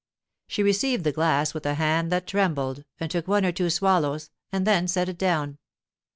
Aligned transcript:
She 0.47 0.63
received 0.63 1.03
the 1.03 1.11
glass 1.11 1.53
with 1.53 1.63
a 1.63 1.75
hand 1.75 2.11
that 2.11 2.25
trembled, 2.25 2.85
and 2.99 3.11
took 3.11 3.27
one 3.27 3.45
or 3.45 3.51
two 3.51 3.69
swallows 3.69 4.31
and 4.51 4.65
then 4.65 4.87
set 4.87 5.09
it 5.09 5.17
down. 5.19 5.59